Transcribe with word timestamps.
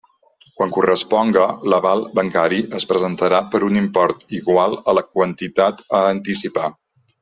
Quan 0.59 0.71
corresponga, 0.77 1.43
l'aval 1.73 2.01
bancari 2.21 2.63
es 2.79 2.87
presentarà 2.93 3.43
per 3.53 3.63
un 3.71 3.79
import 3.85 4.29
igual 4.41 4.77
a 4.95 5.01
la 5.01 5.09
quantitat 5.15 5.89
a 6.01 6.05
anticipar. 6.19 6.71